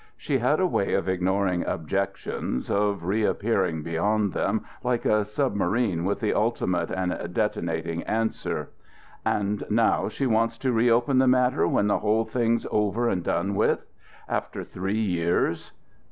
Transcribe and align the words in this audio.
She 0.17 0.39
had 0.39 0.59
a 0.59 0.65
way 0.65 0.95
of 0.95 1.07
ignoring 1.07 1.63
objections, 1.63 2.71
of 2.71 3.03
reappearing 3.03 3.83
beyond 3.83 4.33
them 4.33 4.65
like 4.83 5.05
a 5.05 5.23
submarine 5.23 6.05
with 6.05 6.21
the 6.21 6.33
ultimate 6.33 6.89
and 6.89 7.15
detonating 7.31 8.01
answer. 8.05 8.69
"And 9.23 9.63
now 9.69 10.09
she 10.09 10.25
wants 10.25 10.57
to 10.57 10.71
reopen 10.73 11.19
the 11.19 11.27
matter 11.27 11.67
when 11.67 11.85
the 11.85 11.99
whole 11.99 12.25
thing's 12.25 12.65
over 12.71 13.07
and 13.09 13.23
done 13.23 13.53
with. 13.53 13.85
After 14.27 14.63
three 14.63 14.97
years. 14.99 15.71